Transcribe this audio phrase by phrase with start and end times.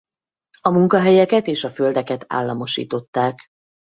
[0.61, 3.45] A munkahelyeket és a földeket államosították.